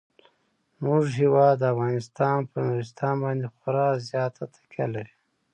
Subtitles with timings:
[0.75, 5.13] زموږ هیواد افغانستان په نورستان باندې خورا زیاته تکیه لري.